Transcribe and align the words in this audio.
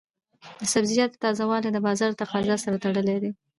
د 0.59 0.61
سبزیجاتو 0.73 1.21
تازه 1.23 1.43
والی 1.49 1.69
د 1.73 1.77
بازار 1.87 2.09
د 2.13 2.17
تقاضا 2.21 2.55
سره 2.63 2.75
تړلی 2.83 3.17
دی. 3.23 3.31